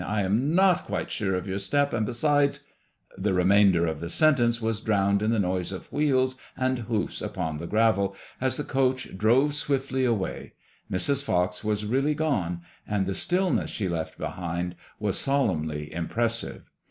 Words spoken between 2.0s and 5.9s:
besides" The remainder of the sentence was drowned in the noise